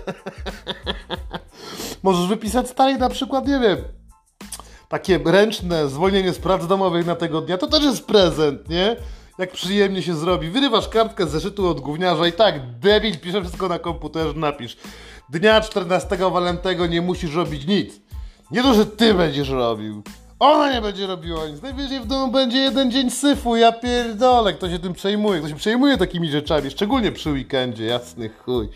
Możesz 2.02 2.26
wypisać 2.26 2.68
starej 2.68 2.98
na 2.98 3.08
przykład, 3.08 3.46
nie 3.46 3.58
wiem, 3.58 3.78
takie 4.88 5.20
ręczne 5.24 5.88
zwolnienie 5.88 6.32
z 6.32 6.38
prac 6.38 6.66
domowych 6.66 7.06
na 7.06 7.16
tego 7.16 7.40
dnia, 7.40 7.58
to 7.58 7.66
też 7.66 7.82
jest 7.82 8.06
prezent, 8.06 8.68
nie? 8.68 8.96
jak 9.38 9.52
przyjemnie 9.52 10.02
się 10.02 10.14
zrobi. 10.14 10.50
Wyrywasz 10.50 10.88
kartkę 10.88 11.26
z 11.26 11.30
zeszytu 11.30 11.68
od 11.68 11.80
gówniarza 11.80 12.26
i 12.26 12.32
tak, 12.32 12.78
debil, 12.78 13.18
pisze 13.18 13.40
wszystko 13.40 13.68
na 13.68 13.78
komputerze, 13.78 14.32
napisz. 14.34 14.76
Dnia 15.28 15.60
14 15.60 16.16
walentego 16.16 16.86
nie 16.86 17.02
musisz 17.02 17.34
robić 17.34 17.66
nic. 17.66 18.00
Nie 18.50 18.62
to, 18.62 18.74
że 18.74 18.86
ty 18.86 19.14
będziesz 19.14 19.48
robił. 19.48 20.02
Ona 20.38 20.72
nie 20.72 20.80
będzie 20.80 21.06
robiła 21.06 21.46
nic. 21.46 21.62
Najwyżej 21.62 22.00
w 22.00 22.06
domu 22.06 22.32
będzie 22.32 22.58
jeden 22.58 22.90
dzień 22.90 23.10
syfu. 23.10 23.56
Ja 23.56 23.72
pierdolę. 23.72 24.52
Kto 24.52 24.70
się 24.70 24.78
tym 24.78 24.92
przejmuje? 24.92 25.40
Kto 25.40 25.48
się 25.48 25.54
przejmuje 25.54 25.98
takimi 25.98 26.30
rzeczami? 26.30 26.70
Szczególnie 26.70 27.12
przy 27.12 27.30
weekendzie. 27.30 27.84
Jasny 27.84 28.28
chuj. 28.28 28.68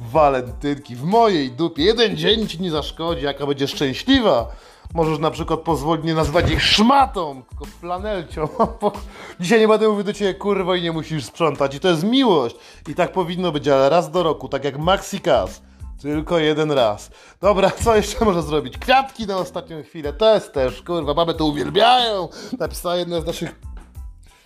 Walentynki. 0.00 0.96
W 0.96 1.02
mojej 1.02 1.50
dupie. 1.50 1.82
Jeden 1.82 2.16
dzień 2.16 2.48
ci 2.48 2.60
nie 2.60 2.70
zaszkodzi. 2.70 3.24
Jaka 3.24 3.46
będzie 3.46 3.68
szczęśliwa. 3.68 4.48
Możesz 4.94 5.18
na 5.18 5.30
przykład 5.30 5.60
pozwolić 5.60 6.04
nie 6.04 6.14
nazwać 6.14 6.50
ich 6.50 6.62
szmatą, 6.62 7.42
tylko 7.48 7.64
flanelcią. 7.64 8.48
Dzisiaj 9.40 9.60
nie 9.60 9.68
będę 9.68 9.88
mówił 9.88 10.04
do 10.04 10.12
ciebie 10.12 10.34
kurwa 10.34 10.76
i 10.76 10.82
nie 10.82 10.92
musisz 10.92 11.24
sprzątać. 11.24 11.74
I 11.74 11.80
to 11.80 11.88
jest 11.88 12.04
miłość. 12.04 12.56
I 12.88 12.94
tak 12.94 13.12
powinno 13.12 13.52
być, 13.52 13.68
ale 13.68 13.88
raz 13.88 14.10
do 14.10 14.22
roku. 14.22 14.48
Tak 14.48 14.64
jak 14.64 14.78
Maxi 14.78 15.20
Cas. 15.20 15.62
Tylko 16.02 16.38
jeden 16.38 16.72
raz. 16.72 17.10
Dobra, 17.40 17.70
co 17.70 17.96
jeszcze 17.96 18.24
można 18.24 18.42
zrobić? 18.42 18.78
Kwiatki 18.78 19.26
na 19.26 19.36
ostatnią 19.36 19.82
chwilę. 19.82 20.12
To 20.12 20.34
jest 20.34 20.52
też, 20.52 20.82
kurwa, 20.82 21.14
mamy 21.14 21.34
to 21.34 21.44
uwielbiają. 21.44 22.28
Napisała 22.58 22.96
jedna 22.96 23.20
z 23.20 23.26
naszych... 23.26 23.60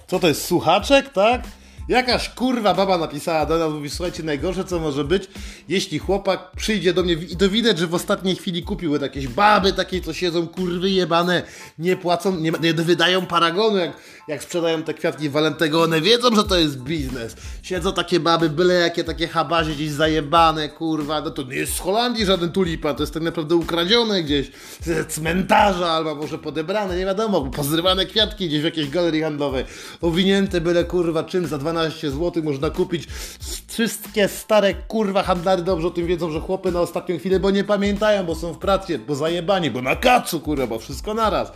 Co 0.07 0.19
to 0.19 0.29
jest, 0.29 0.47
słuchaczek, 0.47 1.13
tak? 1.13 1.43
Jakaś 1.91 2.29
kurwa 2.29 2.75
baba 2.75 2.99
napisała 2.99 3.47
do 3.47 3.59
nas, 3.59 3.73
mówi, 3.73 3.91
słuchajcie, 3.91 4.23
najgorsze 4.23 4.65
co 4.65 4.79
może 4.79 5.05
być, 5.05 5.29
jeśli 5.69 5.99
chłopak 5.99 6.51
przyjdzie 6.57 6.93
do 6.93 7.03
mnie 7.03 7.13
i 7.13 7.37
to 7.37 7.49
widać, 7.49 7.79
że 7.79 7.87
w 7.87 7.95
ostatniej 7.95 8.37
chwili 8.37 8.63
kupiły 8.63 8.99
jakieś 8.99 9.29
baby 9.29 9.73
takie, 9.73 10.01
co 10.01 10.13
siedzą 10.13 10.49
kurwy 10.49 10.91
jebane, 10.91 11.43
nie 11.79 11.97
płacą, 11.97 12.37
nie, 12.37 12.53
nie 12.63 12.75
wydają 12.75 13.27
paragonu, 13.27 13.77
jak, 13.77 13.93
jak 14.29 14.43
sprzedają 14.43 14.83
te 14.83 14.95
kwiatki 14.95 15.29
Walentego, 15.29 15.83
one 15.83 16.01
wiedzą, 16.01 16.37
że 16.37 16.45
to 16.45 16.59
jest 16.59 16.79
biznes. 16.79 17.37
Siedzą 17.63 17.93
takie 17.93 18.21
baby, 18.21 18.51
byle 18.51 18.75
jakie 18.75 19.05
takie 19.05 19.29
habazie 19.29 19.73
gdzieś 19.73 19.91
zajebane, 19.91 20.69
kurwa, 20.69 21.21
no 21.21 21.31
to 21.31 21.43
nie 21.43 21.57
jest 21.57 21.75
z 21.75 21.79
Holandii 21.79 22.27
żaden 22.27 22.53
tulipan, 22.53 22.97
to 22.97 23.03
jest 23.03 23.15
tak 23.15 23.23
naprawdę 23.23 23.57
ukradzione 23.57 24.23
gdzieś 24.23 24.51
z 24.81 25.13
cmentarza, 25.13 25.91
albo 25.91 26.15
może 26.15 26.39
podebrane, 26.39 26.97
nie 26.97 27.05
wiadomo, 27.05 27.43
pozrywane 27.43 28.07
kwiatki 28.07 28.49
gdzieś 28.49 28.61
w 28.61 28.65
jakiejś 28.65 28.91
galerii 28.91 29.23
handlowej, 29.23 29.65
owinięte 30.01 30.61
byle 30.61 30.85
kurwa 30.85 31.25
czym 31.25 31.47
za 31.47 31.59
12 31.59 31.80
15 31.81 32.11
zł 32.11 32.43
można 32.43 32.71
kupić. 32.71 33.09
Wszystkie 33.69 34.29
stare 34.29 34.75
kurwa 34.75 35.23
handlary 35.23 35.63
dobrze 35.63 35.87
o 35.87 35.91
tym 35.91 36.07
wiedzą, 36.07 36.31
że 36.31 36.41
chłopy 36.41 36.73
na 36.73 36.81
ostatnią 36.81 37.19
chwilę, 37.19 37.41
bo 37.41 37.51
nie 37.51 37.65
pamiętają, 37.65 38.25
bo 38.25 38.35
są 38.35 38.53
w 38.53 38.59
pracy, 38.59 38.99
bo 38.99 39.15
zajebani, 39.15 39.71
bo 39.71 39.83
na 39.83 39.97
kacu 39.97 40.41
kurwa, 40.41 40.67
bo 40.67 40.79
wszystko 40.79 41.15
naraz. 41.15 41.53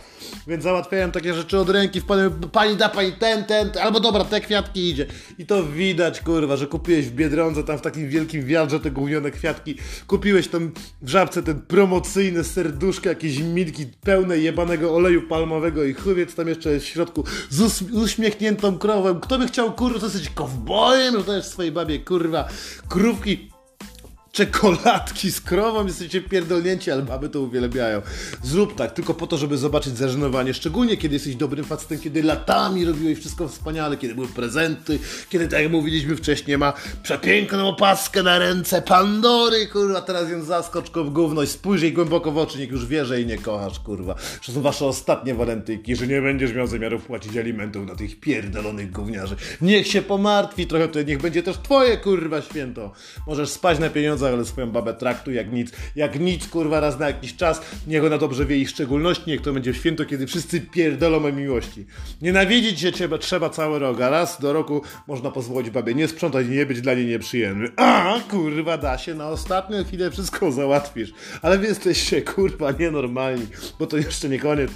Więc 0.47 0.63
załatwiają 0.63 1.11
takie 1.11 1.33
rzeczy 1.33 1.59
od 1.59 1.69
ręki, 1.69 2.01
wpadłem, 2.01 2.31
pani 2.51 2.75
da 2.75 2.89
pani 2.89 3.11
ten, 3.11 3.43
ten, 3.43 3.71
albo 3.81 3.99
dobra, 3.99 4.23
te 4.23 4.41
kwiatki 4.41 4.89
idzie. 4.89 5.05
I 5.37 5.45
to 5.45 5.63
widać 5.63 6.21
kurwa, 6.21 6.57
że 6.57 6.67
kupiłeś 6.67 7.05
w 7.05 7.11
Biedronce, 7.11 7.63
tam 7.63 7.77
w 7.77 7.81
takim 7.81 8.09
wielkim 8.09 8.45
wiadrze 8.45 8.79
te 8.79 8.91
gównione 8.91 9.31
kwiatki, 9.31 9.75
kupiłeś 10.07 10.47
tam 10.47 10.71
w 11.01 11.09
żabce 11.09 11.43
ten 11.43 11.61
promocyjny 11.61 12.43
serduszko, 12.43 13.09
jakieś 13.09 13.39
milki 13.39 13.85
pełne 14.03 14.37
jebanego 14.37 14.95
oleju 14.95 15.21
palmowego 15.21 15.83
i 15.83 15.93
chujowiec 15.93 16.35
tam 16.35 16.47
jeszcze 16.47 16.71
jest 16.71 16.85
w 16.85 16.89
środku 16.89 17.23
z 17.49 17.81
uśmiechniętą 17.81 18.77
krową. 18.77 19.19
Kto 19.19 19.39
by 19.39 19.47
chciał 19.47 19.73
kurwa, 19.73 19.99
to 19.99 20.09
jesteś 20.15 20.33
kowbojem, 20.33 21.17
że 21.17 21.23
dajesz 21.23 21.45
swojej 21.45 21.71
babie, 21.71 21.99
kurwa, 21.99 22.47
krówki 22.89 23.54
czekoladki 24.35 25.31
z 25.31 25.41
krową, 25.41 25.85
jesteście 25.85 26.21
pierdolnięci, 26.21 26.91
ale 26.91 27.01
baby 27.01 27.29
to 27.29 27.41
uwielbiają. 27.41 28.01
Zrób 28.43 28.75
tak, 28.75 28.91
tylko 28.91 29.13
po 29.13 29.27
to, 29.27 29.37
żeby 29.37 29.57
zobaczyć 29.57 29.97
zażenowanie, 29.97 30.53
szczególnie 30.53 30.97
kiedy 30.97 31.15
jesteś 31.15 31.35
dobrym 31.35 31.65
facetem, 31.65 31.99
kiedy 31.99 32.23
latami 32.23 32.85
robiłeś 32.85 33.19
wszystko 33.19 33.47
wspaniale, 33.47 33.97
kiedy 33.97 34.15
były 34.15 34.27
prezenty, 34.27 34.99
kiedy, 35.29 35.47
tak 35.47 35.61
jak 35.61 35.71
mówiliśmy 35.71 36.15
wcześniej, 36.15 36.57
ma 36.57 36.73
przepiękną 37.03 37.67
opaskę 37.67 38.23
na 38.23 38.39
ręce 38.39 38.81
Pandory, 38.81 39.67
kurwa, 39.67 40.01
teraz 40.01 40.29
ją 40.29 40.43
zaskocz 40.43 40.91
w 40.91 41.09
gówno 41.09 41.43
i 41.43 41.47
spójrz 41.47 41.81
jej 41.81 41.93
głęboko 41.93 42.31
w 42.31 42.37
oczy, 42.37 42.59
niech 42.59 42.71
już 42.71 42.85
wie, 42.85 43.05
że 43.05 43.17
jej 43.17 43.25
nie 43.25 43.37
kochasz, 43.37 43.79
kurwa. 43.79 44.15
Że 44.41 44.53
są 44.53 44.61
wasze 44.61 44.85
ostatnie 44.85 45.35
walentynki, 45.35 45.95
że 45.95 46.07
nie 46.07 46.21
będziesz 46.21 46.53
miał 46.53 46.67
zamiaru 46.67 46.99
płacić 46.99 47.37
alimentów 47.37 47.87
na 47.87 47.95
tych 47.95 48.19
pierdolonych 48.19 48.91
gówniarzy. 48.91 49.35
Niech 49.61 49.87
się 49.87 50.01
pomartwi 50.01 50.67
trochę, 50.67 50.87
to 50.87 51.01
niech 51.01 51.21
będzie 51.21 51.43
też 51.43 51.57
twoje, 51.57 51.97
kurwa, 51.97 52.41
święto. 52.41 52.91
Możesz 53.27 53.49
spać 53.49 53.79
na 53.79 53.89
pieniądze 53.89 54.24
ale 54.33 54.45
swoją 54.45 54.71
babę 54.71 54.93
traktuj 54.93 55.35
jak 55.35 55.51
nic, 55.51 55.71
jak 55.95 56.19
nic, 56.19 56.47
kurwa, 56.47 56.79
raz 56.79 56.99
na 56.99 57.07
jakiś 57.07 57.35
czas, 57.35 57.61
niech 57.87 58.03
ona 58.05 58.17
dobrze 58.17 58.45
wie 58.45 58.57
ich 58.57 58.69
szczególności, 58.69 59.23
niech 59.27 59.41
to 59.41 59.53
będzie 59.53 59.73
święto, 59.73 60.05
kiedy 60.05 60.27
wszyscy 60.27 60.61
pierdolą 60.61 61.25
o 61.25 61.31
miłości. 61.31 61.85
Nienawidzić 62.21 62.79
się 62.79 62.91
trzeba, 62.91 63.17
trzeba 63.17 63.49
cały 63.49 63.79
rok, 63.79 64.01
a 64.01 64.09
raz 64.09 64.41
do 64.41 64.53
roku 64.53 64.81
można 65.07 65.31
pozwolić 65.31 65.69
babie 65.69 65.93
nie 65.93 66.07
sprzątać 66.07 66.47
i 66.47 66.49
nie 66.49 66.65
być 66.65 66.81
dla 66.81 66.93
niej 66.93 67.05
nieprzyjemny. 67.05 67.67
A, 67.75 68.19
kurwa, 68.29 68.77
da 68.77 68.97
się, 68.97 69.13
na 69.13 69.27
ostatnią 69.27 69.83
chwilę 69.83 70.11
wszystko 70.11 70.51
załatwisz, 70.51 71.13
ale 71.41 71.57
wy 71.57 71.67
jesteście, 71.67 72.21
kurwa, 72.21 72.71
nienormalni, 72.71 73.47
bo 73.79 73.87
to 73.87 73.97
jeszcze 73.97 74.29
nie 74.29 74.39
koniec. 74.39 74.71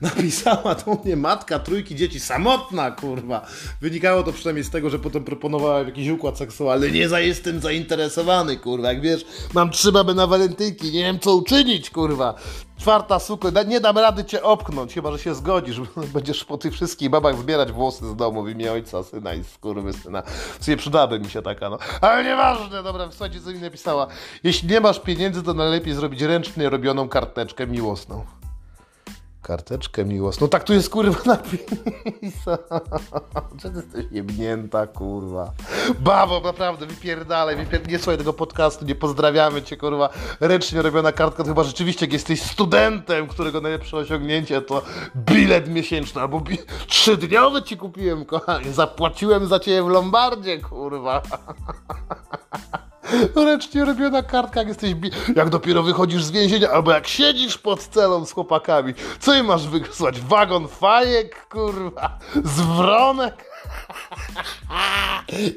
Napisała 0.00 0.74
do 0.74 0.98
mnie 1.04 1.16
matka 1.16 1.58
trójki 1.58 1.96
dzieci, 1.96 2.20
samotna, 2.20 2.90
kurwa. 2.90 3.46
Wynikało 3.80 4.22
to 4.22 4.32
przynajmniej 4.32 4.64
z 4.64 4.70
tego, 4.70 4.90
że 4.90 4.98
potem 4.98 5.24
proponowała 5.24 5.78
jakiś 5.78 6.08
układ 6.08 6.38
seksualny. 6.38 6.90
Nie 6.90 7.08
za 7.08 7.20
jestem 7.20 7.60
zainteresowany, 7.60 8.56
kurwa. 8.56 8.88
Jak 8.88 9.00
wiesz, 9.00 9.26
mam 9.54 9.70
trzy 9.70 9.92
baby 9.92 10.14
na 10.14 10.26
walentynki, 10.26 10.92
nie 10.92 11.02
wiem 11.02 11.18
co 11.20 11.34
uczynić, 11.34 11.90
kurwa. 11.90 12.34
Czwarta 12.78 13.18
suko, 13.18 13.50
nie 13.66 13.80
dam 13.80 13.98
rady 13.98 14.24
cię 14.24 14.42
opchnąć, 14.42 14.94
chyba 14.94 15.12
że 15.12 15.18
się 15.18 15.34
zgodzisz. 15.34 15.80
Będziesz 16.14 16.44
po 16.44 16.58
tych 16.58 16.72
wszystkich 16.72 17.10
babach 17.10 17.38
zbierać 17.38 17.72
włosy 17.72 18.06
z 18.06 18.16
domu 18.16 18.42
w 18.42 18.48
imię 18.48 18.72
ojca, 18.72 19.02
syna 19.02 19.34
i 19.34 19.44
skurwy 19.44 19.92
syna. 19.92 20.22
W 20.60 20.64
sumie 20.64 20.76
przydałaby 20.76 21.20
mi 21.20 21.30
się 21.30 21.42
taka, 21.42 21.70
no. 21.70 21.78
Ale 22.00 22.24
nieważne, 22.24 22.82
dobra, 22.82 23.08
słuchajcie, 23.10 23.40
co 23.40 23.50
mi 23.50 23.58
napisała. 23.58 24.06
Jeśli 24.44 24.68
nie 24.68 24.80
masz 24.80 25.00
pieniędzy, 25.00 25.42
to 25.42 25.54
najlepiej 25.54 25.94
zrobić 25.94 26.22
ręcznie 26.22 26.70
robioną 26.70 27.08
karteczkę 27.08 27.66
miłosną. 27.66 28.24
Karteczkę 29.44 30.04
miłosną. 30.04 30.44
No 30.44 30.48
tak 30.48 30.64
tu 30.64 30.72
jest 30.72 30.90
kurwa 30.90 31.18
napisane. 31.34 32.80
Czy 33.62 33.70
ty 33.70 33.76
jesteś 33.76 34.04
jebnięta, 34.10 34.86
kurwa. 34.86 35.52
Babo, 36.00 36.40
naprawdę, 36.40 36.86
wypierdalaj, 36.86 37.56
wypierdalaj. 37.56 37.92
Nie 37.92 37.98
słuchaj 37.98 38.18
tego 38.18 38.32
podcastu, 38.32 38.84
nie 38.84 38.94
pozdrawiamy 38.94 39.62
cię, 39.62 39.76
kurwa. 39.76 40.08
Ręcznie 40.40 40.82
robiona 40.82 41.12
kartka, 41.12 41.42
to 41.42 41.48
chyba 41.48 41.64
rzeczywiście 41.64 42.06
jak 42.06 42.12
jesteś 42.12 42.42
studentem, 42.42 43.26
którego 43.26 43.60
najlepsze 43.60 43.96
osiągnięcie 43.96 44.62
to 44.62 44.82
bilet 45.16 45.68
miesięczny, 45.68 46.20
albo 46.20 46.40
bi 46.40 46.58
trzydniowy 46.86 47.62
ci 47.62 47.76
kupiłem, 47.76 48.24
kochanie. 48.24 48.72
Zapłaciłem 48.72 49.46
za 49.46 49.60
ciebie 49.60 49.82
w 49.82 49.88
Lombardzie, 49.88 50.58
kurwa. 50.58 51.22
Ręcznie 53.36 53.84
robiona 53.84 54.22
kartka, 54.22 54.60
jak 54.60 54.68
jesteś. 54.68 54.94
Jak 55.36 55.48
dopiero 55.48 55.82
wychodzisz 55.82 56.24
z 56.24 56.30
więzienia, 56.30 56.70
albo 56.70 56.92
jak 56.92 57.06
siedzisz 57.06 57.58
pod 57.58 57.80
celą 57.80 58.26
z 58.26 58.32
chłopakami. 58.32 58.94
Co 59.20 59.34
im 59.34 59.46
masz 59.46 59.68
wysłać? 59.68 60.20
Wagon 60.20 60.68
fajek, 60.68 61.46
kurwa? 61.48 62.18
Zwronek? 62.44 63.53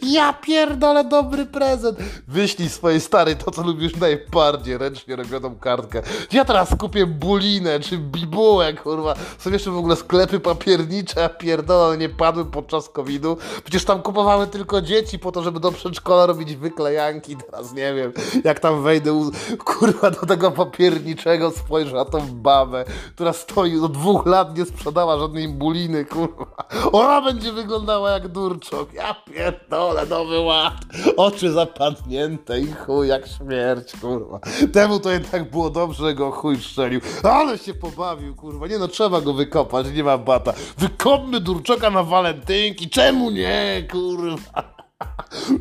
Ja 0.01 0.33
pierdolę 0.33 1.03
dobry 1.03 1.45
prezent. 1.45 1.99
Wyślij 2.27 2.69
swojej 2.69 3.01
starej 3.01 3.35
to, 3.35 3.51
co 3.51 3.63
lubisz 3.63 3.95
najbardziej, 3.95 4.77
ręcznie 4.77 5.15
robioną 5.15 5.55
kartkę. 5.55 6.01
Ja 6.31 6.45
teraz 6.45 6.69
kupię 6.79 7.05
bulinę 7.05 7.79
czy 7.79 7.97
bibułę, 7.97 8.73
kurwa. 8.73 9.15
Są 9.37 9.51
jeszcze 9.51 9.71
w 9.71 9.77
ogóle 9.77 9.95
sklepy 9.95 10.39
papiernicze, 10.39 11.25
a 11.25 11.29
pierdolę 11.29 11.97
nie 11.97 12.09
padły 12.09 12.45
podczas 12.45 12.89
COVID-u. 12.89 13.37
Przecież 13.63 13.85
tam 13.85 14.01
kupowały 14.01 14.47
tylko 14.47 14.81
dzieci 14.81 15.19
po 15.19 15.31
to, 15.31 15.43
żeby 15.43 15.59
do 15.59 15.71
przedszkola 15.71 16.25
robić 16.25 16.55
wyklejanki. 16.55 17.37
Teraz 17.37 17.73
nie 17.73 17.93
wiem, 17.93 18.13
jak 18.43 18.59
tam 18.59 18.83
wejdę, 18.83 19.29
kurwa, 19.65 20.11
do 20.11 20.25
tego 20.25 20.51
papierniczego, 20.51 21.51
spojrzę 21.51 21.95
na 21.95 22.05
tą 22.05 22.27
babę, 22.31 22.85
która 23.15 23.33
stoi 23.33 23.79
od 23.79 23.91
dwóch 23.91 24.25
lat, 24.25 24.57
nie 24.57 24.65
sprzedała 24.65 25.19
żadnej 25.19 25.47
buliny, 25.47 26.05
kurwa. 26.05 26.45
Ona 26.91 27.21
będzie 27.21 27.51
wyglądała 27.51 27.96
jak 28.05 28.27
durczok. 28.27 28.93
Ja 28.93 29.13
pierdolę, 29.13 30.05
nowy 30.05 30.39
ład. 30.39 30.73
Oczy 31.17 31.51
zapadnięte 31.51 32.59
i 32.59 32.71
chuj 32.71 33.07
jak 33.07 33.27
śmierć, 33.27 33.91
kurwa. 34.01 34.39
Temu 34.73 34.99
to 34.99 35.11
jednak 35.11 35.51
było 35.51 35.69
dobrze, 35.69 36.13
go 36.13 36.31
chuj 36.31 36.57
strzelił. 36.57 37.01
Ale 37.23 37.57
się 37.57 37.73
pobawił, 37.73 38.35
kurwa. 38.35 38.67
Nie 38.67 38.77
no, 38.77 38.87
trzeba 38.87 39.21
go 39.21 39.33
wykopać, 39.33 39.87
nie 39.93 40.03
ma 40.03 40.17
bata. 40.17 40.53
Wykopmy 40.77 41.39
durczoka 41.39 41.89
na 41.89 42.03
walentynki. 42.03 42.89
Czemu 42.89 43.31
nie, 43.31 43.87
kurwa? 43.91 44.77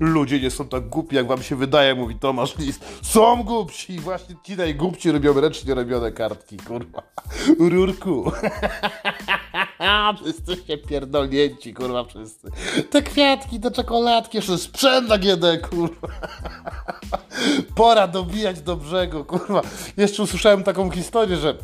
Ludzie 0.01 0.41
nie 0.41 0.51
są 0.51 0.69
tak 0.69 0.89
głupi, 0.89 1.17
jak 1.17 1.27
wam 1.27 1.43
się 1.43 1.57
wydaje, 1.57 1.95
mówi 1.95 2.15
Tomasz 2.15 2.59
List. 2.59 2.85
Są 3.03 3.43
głupsi, 3.43 4.01
właśnie 4.01 4.35
ci 4.43 4.57
najgłupsi 4.57 5.13
robią 5.13 5.41
ręcznie 5.41 5.75
robione 5.75 6.13
kartki, 6.13 6.57
kurwa. 6.57 7.03
Rurku. 7.59 8.33
wszyscy 10.21 10.57
się 10.67 10.79
pierdolnięci, 10.79 11.75
kurwa, 11.75 12.05
wszyscy. 12.05 12.51
Te 12.91 13.03
kwiatki, 13.03 13.61
te 13.61 13.71
czekoladki, 13.71 14.37
jeszcze 14.37 14.59
sprzęt 14.59 15.09
na 15.09 15.19
GD, 15.19 15.59
kurwa. 15.59 16.09
Pora 17.75 18.09
dobijać 18.09 18.61
do 18.61 18.77
brzegu, 18.77 19.25
kurwa. 19.25 19.63
Jeszcze 19.97 20.23
usłyszałem 20.23 20.63
taką 20.63 20.91
historię, 20.91 21.37
że 21.37 21.55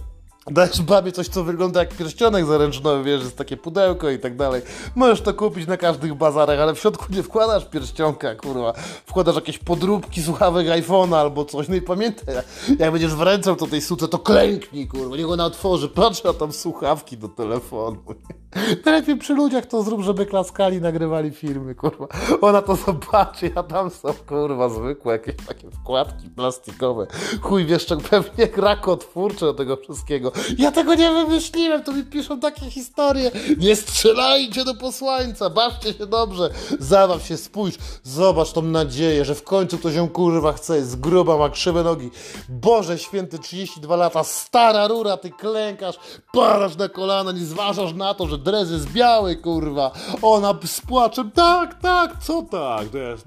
Dajesz 0.51 0.83
babie 0.83 1.13
coś, 1.13 1.29
co 1.29 1.45
wygląda 1.45 1.81
jak 1.81 1.97
pierścionek 1.97 2.47
zaręcznowy, 2.47 3.05
wiesz, 3.05 3.23
jest 3.23 3.37
takie 3.37 3.57
pudełko 3.57 4.11
i 4.11 4.19
tak 4.19 4.37
dalej. 4.37 4.63
Możesz 4.95 5.21
to 5.21 5.35
kupić 5.35 5.67
na 5.67 5.77
każdych 5.77 6.15
bazarach, 6.15 6.59
ale 6.61 6.75
w 6.75 6.79
środku 6.79 7.05
nie 7.11 7.23
wkładasz 7.23 7.65
pierścionka, 7.65 8.35
kurwa. 8.35 8.73
Wkładasz 9.07 9.35
jakieś 9.35 9.59
podróbki 9.59 10.23
słuchawek 10.23 10.67
iPhone'a 10.67 11.17
albo 11.17 11.45
coś. 11.45 11.69
No 11.69 11.75
i 11.75 11.83
pamiętaj, 11.83 12.35
jak 12.79 12.93
będziesz 12.93 13.15
wręczał 13.15 13.57
to 13.57 13.67
tej 13.67 13.81
suce, 13.81 14.09
to 14.09 14.19
klęknij, 14.19 14.89
kurwa. 14.89 15.17
Niech 15.17 15.31
ona 15.31 15.45
otworzy, 15.45 15.89
patrz, 15.89 16.27
a 16.27 16.33
tam 16.33 16.53
słuchawki 16.53 17.19
do 17.19 17.29
telefonu. 17.29 17.97
Najlepiej 18.85 19.17
przy 19.17 19.35
ludziach 19.35 19.67
to 19.67 19.83
zrób, 19.83 20.03
żeby 20.03 20.27
klaskali, 20.27 20.81
nagrywali 20.81 21.31
filmy, 21.31 21.75
kurwa. 21.75 22.07
Ona 22.41 22.63
to 22.63 22.77
zobaczy, 22.77 23.51
a 23.55 23.63
tam 23.63 23.91
są, 23.91 24.15
kurwa, 24.29 24.69
zwykłe 24.69 25.13
jakieś 25.13 25.37
takie 25.47 25.71
wkładki 25.71 26.31
plastikowe. 26.31 27.07
Chuj, 27.43 27.65
wiesz, 27.65 27.87
pewnie 28.11 28.49
rakotwórcze 28.57 29.47
do 29.47 29.55
tego 29.55 29.77
wszystkiego. 29.77 30.32
Ja 30.59 30.73
tego 30.73 30.95
nie 30.95 31.11
wymyśliłem, 31.11 31.83
to 31.83 31.93
mi 31.93 32.05
piszą 32.05 32.41
takie 32.41 32.71
historie. 32.71 33.31
Nie 33.59 33.77
strzelajcie 33.77 34.65
do 34.65 34.75
posłańca, 34.75 35.51
bawcie 35.51 35.95
się 35.95 36.07
dobrze. 36.07 36.51
Zabaw 36.81 37.27
się, 37.27 37.37
spójrz, 37.37 37.75
zobacz 38.03 38.53
tą 38.53 38.63
nadzieję, 38.63 39.25
że 39.25 39.35
w 39.35 39.43
końcu 39.43 39.79
ktoś 39.79 39.95
ją 39.95 40.09
kurwa 40.09 40.53
chce, 40.53 40.77
jest 40.77 41.01
gruba, 41.01 41.37
ma 41.37 41.51
krzywe 41.51 41.83
nogi. 41.83 42.11
Boże 42.49 42.99
święty, 42.99 43.39
32 43.39 43.97
lata, 43.97 44.25
stara 44.25 44.89
rura, 44.89 45.17
ty 45.17 45.31
klękasz, 45.31 45.97
padasz 46.33 46.77
na 46.77 46.89
kolana, 46.89 47.33
nie 47.33 47.45
zważasz 47.45 47.93
na 47.93 48.15
to, 48.15 48.27
że 48.27 48.39
dres 48.39 48.71
jest 48.71 48.93
biały, 48.93 49.37
kurwa. 49.37 49.91
Ona 50.23 50.59
z 50.65 50.81
płaczem, 50.81 51.31
tak, 51.31 51.81
tak, 51.81 52.23
co 52.25 52.43
tak, 52.43 52.89
to 52.89 52.99
jest, 52.99 53.25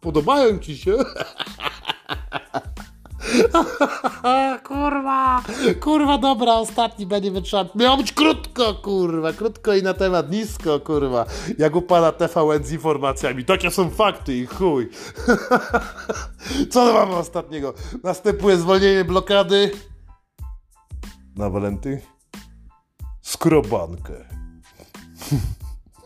podobają 0.00 0.58
ci 0.58 0.78
się? 0.78 0.96
kurwa, 4.68 5.42
kurwa, 5.80 6.18
dobra, 6.18 6.54
ostatni 6.54 7.06
będzie 7.06 7.30
wytrzymał. 7.30 7.66
Miało 7.74 7.96
być 7.96 8.12
krótko, 8.12 8.74
kurwa, 8.74 9.32
krótko 9.32 9.74
i 9.74 9.82
na 9.82 9.94
temat 9.94 10.30
nisko, 10.30 10.80
kurwa. 10.80 11.26
Jak 11.58 11.76
u 11.76 11.82
pana 11.82 12.12
TVN 12.12 12.64
z 12.64 12.72
informacjami. 12.72 13.44
Takie 13.44 13.70
są 13.70 13.90
fakty 13.90 14.36
i 14.36 14.46
chuj. 14.46 14.88
Co 16.72 16.92
mamy 16.92 17.14
ostatniego? 17.14 17.74
Następuje 18.04 18.56
zwolnienie 18.56 19.04
blokady. 19.04 19.70
Na 21.36 21.50
Walenty? 21.50 22.00
Skrobankę. 23.22 24.12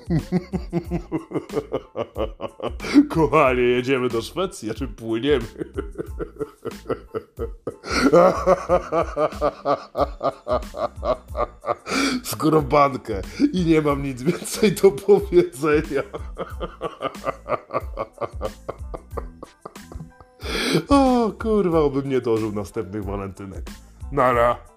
Kochanie, 3.15 3.63
jedziemy 3.63 4.09
do 4.09 4.23
Szwecji, 4.23 4.75
czy 4.75 4.89
płyniemy? 4.89 5.45
Skrobankę 12.25 13.21
i 13.53 13.65
nie 13.65 13.81
mam 13.81 14.03
nic 14.03 14.23
więcej 14.23 14.73
do 14.73 14.91
powiedzenia. 14.91 16.03
O 20.89 21.31
kurwa, 21.43 21.79
obym 21.79 22.09
nie 22.09 22.21
dożył 22.21 22.53
następnych 22.53 23.05
walentynek. 23.05 23.65
Nara. 24.13 24.74